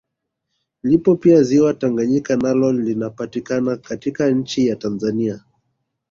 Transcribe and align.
Lipo 0.83 1.15
pia 1.15 1.43
ziwa 1.43 1.73
Tanganyika 1.73 2.35
nalo 2.35 2.73
linapatikana 2.73 3.77
katika 3.77 4.29
nchi 4.29 4.67
ya 4.67 4.75
Tanzania 4.75 5.43